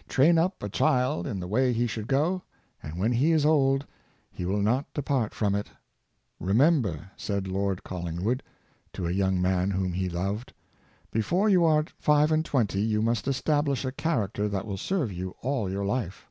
[0.08, 2.42] "Train up a child in the way he should go,
[2.82, 3.86] and when he is old
[4.32, 5.68] he will not depart from it.""
[6.40, 8.42] Remember," said Lord Colling wood
[8.94, 10.52] to a young man whom he loved,''
[11.12, 15.36] before you are five and twenty you must establish a character that will serve you
[15.40, 16.26] all your life."